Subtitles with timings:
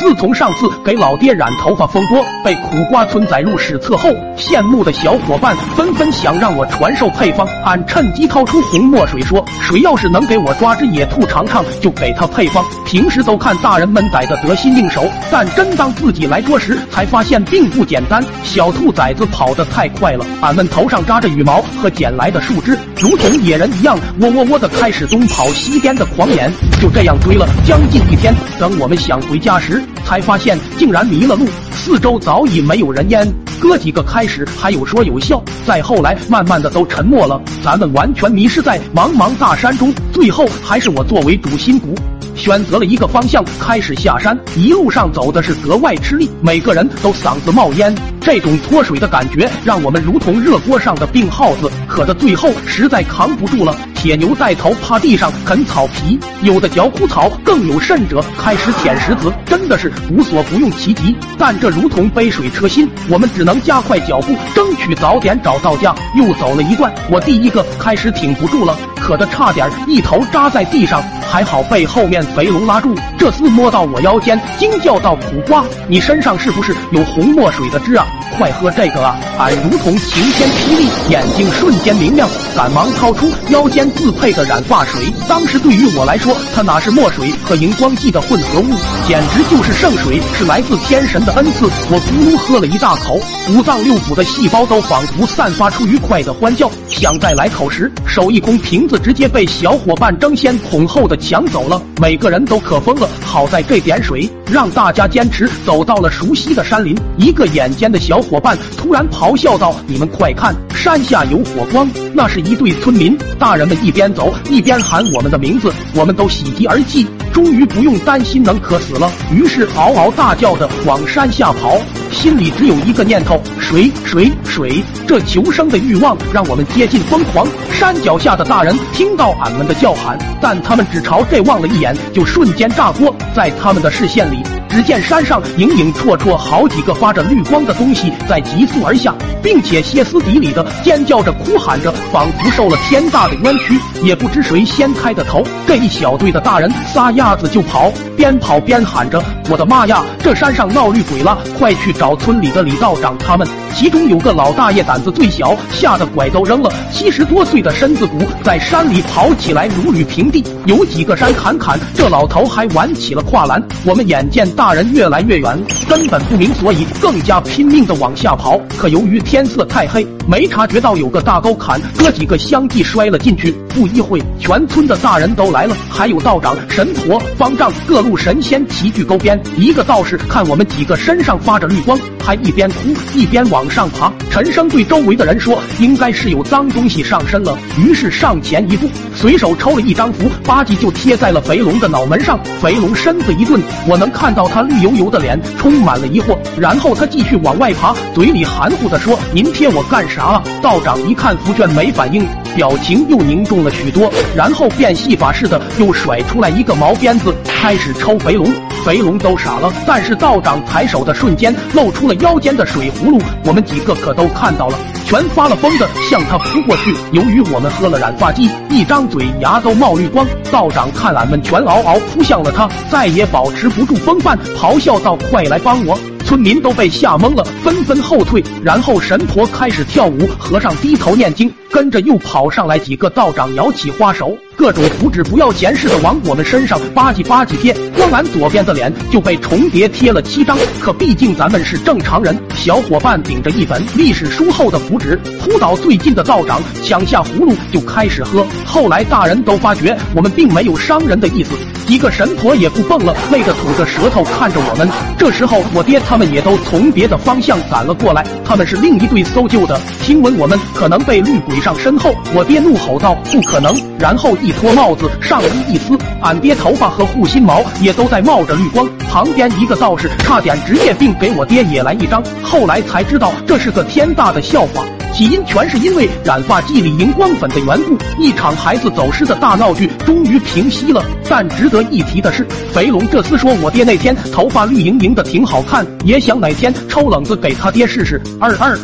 [0.00, 7.46] 自从上次给老爹染头发风波被苦瓜村载入史册后，羡慕的小伙伴纷纷想让我传授配方。
[7.66, 18.24] 俺趁机掏出红墨水说：“谁要是能给我抓只野兔尝尝，就给他配方。”平时都看大人们逮的得心应手，但真当自己来捉时，才发现并不简单。
[18.42, 26.50] 小兔崽子跑得太快了，俺们头上扎着羽毛和捡来的树枝，如同野人一样喔喔喔的开始东跑西颠的狂野。
[26.80, 33.26] 就这样追了将近一天，等我们想回家时，才发现竟然迷了路，四周早已没有人烟。
[33.60, 37.40] 哥几个开始还有说有笑，再后来慢慢的都沉默了。
[37.62, 41.94] 咱们完全迷失在茫茫大山中，最后还是我作为主心骨。
[42.40, 44.36] 选择了一个方向，开始下山。
[44.56, 47.94] 一路上走的是格外吃力，每个人都嗓子冒烟。
[48.18, 53.76] 这种脱水的感觉，让我们如同热锅上的病耗子，渴的最后实在扛不住了。
[53.94, 61.14] 铁牛带头趴地上啃草皮，有的嚼枯草，更有甚者开始舔石子，真的是无所不用其极。
[61.36, 65.94] 但这如同杯水车薪，我们只能加快脚步，争取早点找到家。
[66.16, 72.94] 又走了一段，我第一个开始挺不住了，渴得差点一头扎在地上，还好被后面肥龙拉住。
[73.18, 78.06] 这厮摸到我腰间，惊叫道：“苦瓜，你身上是不是有红墨水的汁啊？
[78.38, 83.90] 快喝这个啊！”俺如同晴天霹雳，眼睛瞬间明亮，赶忙掏出腰间。
[83.90, 88.74] 自配的染发水，当时对于我来说，它哪是墨水和荧光剂的混合物，
[89.06, 91.66] 简直就是圣水，是来自天神的恩赐。
[91.90, 93.18] 我咕噜喝了一大口，
[93.50, 96.70] 五脏六腑的细胞都仿佛散发出愉快的欢叫。
[96.88, 101.80] 想再来口时，手一空，瓶子直接被小伙伴争先恐后的抢走了。
[102.00, 106.96] 每个人都渴疯了，好在这点水让大家坚持走到了熟悉的山林。
[107.16, 119.10] 一个眼尖的小伙伴突然咆哮道：“你们快看，山下有火光！”那是一对村民，大人们一边走一边喊我们的名字，我们都喜极而泣，终于不用担心能渴死了。
[119.32, 121.78] 于是嗷嗷大叫的往山下跑，
[122.20, 124.84] 心里只有一个念头：水水水！
[125.08, 127.48] 这求生的欲望让我们接近疯狂。
[127.72, 133.16] 山脚下的大人听到俺们的叫喊，但他们只朝这望了一眼，就瞬间炸锅。
[133.34, 141.90] 在他们的视线里，只见山上影影绰绰好几个发着绿光的东西在急速而下，并且歇斯底里的尖叫着、哭喊着。
[142.12, 145.42] 仿佛受了天大的冤屈，也不知谁先开的头。
[145.66, 151.38] 这一小队的大人撒丫子就跑，边跑边喊着：“我的妈呀，这山上闹绿鬼了！
[151.58, 160.44] 快去找村里的李道长他们！”其中有个老大爷胆子最小，吓得拐都扔了，七十多岁的身子骨在山里跑起来如履平地。
[160.66, 163.62] 有几个山坎坎，这老头还玩起了跨栏。
[163.84, 168.60] 我们眼见大人越来越远，根本不明所以，更加拼命的往下跑。
[168.76, 171.80] 可由于天色太黑，没察觉到有个大沟坎。
[171.96, 179.40] 哥几个相继摔了进去，不一会，全村的大人都来了，还有道长、神婆、方丈，各路神仙齐聚沟边。
[179.56, 184.10] 一个道士看我们几个身上发着绿光，还一边哭一边往上爬。
[184.30, 192.40] 陈生对周围的人说：“应该是有脏东西上身了。”于是上前一步，随手抽了一张符，吧唧就贴在了肥龙的脑门上。
[192.62, 196.38] 肥龙身子一顿，我能看到他绿油油的脸充满了疑惑。
[196.58, 201.90] 然后他继续往外爬，嘴里含糊的说：“您贴我干啥？”道长一看符卷没。
[201.90, 202.24] 反应
[202.54, 208.50] 表情又凝重了许多，然后变戏法似的又甩出来一个毛鞭子，开始抽肥龙。
[208.84, 216.94] 肥龙都傻了，但是道长抬手的瞬间露出了腰间的水葫芦，我们几个可都看到了，全发了疯的向他扑过去。
[217.12, 220.26] 由于我们喝了染发剂，一张嘴牙都冒绿光。
[220.50, 225.98] 道长看俺们全嗷嗷扑向了他，再也保持不住风范，咆哮道：“快来帮我！”
[226.30, 228.40] 村民都被吓懵了，纷纷后退。
[228.62, 234.38] 然后神婆开始跳舞，和尚低头念经，跟着又跑上来几个道长，摇起花手。
[234.60, 240.54] 各种符纸不要钱似的往我们身上吧唧吧唧贴，光俺左边的脸就被重叠贴了七张。
[240.78, 248.46] 可毕竟咱们是正常人，小伙伴顶着一本历史书厚的符纸，扑倒最近的道长，抢下葫芦就开始喝。
[248.66, 251.52] 后来大人都发觉我们并没有伤人的意思，
[251.86, 254.86] 几个神婆也不蹦了，累得吐着舌头看着我们。
[255.16, 264.49] 这时候我爹他们也都从别的方向赶了过来，他们是另一队搜救的，听闻我们可能被绿鬼上身后，我爹怒吼道：“不可能！”然后一。
[264.52, 268.88] 脱帽子，上衣一撕，俺爹头发和护心毛也都在冒着绿光。
[269.08, 272.22] 旁边一个道士差点职业病给我爹也来一张。
[272.42, 277.96] 后来才知道这是个天大的笑话，起因全是因为染发剂里荧光粉的缘故。
[278.18, 281.04] 一场孩子走失的大闹剧终于平息了。
[281.28, 288.20] 但值得一提的是，肥龙这厮说我爹那天头发绿莹莹的挺好看，也想哪天抽冷子给他爹试试。
[288.40, 288.78] 二二。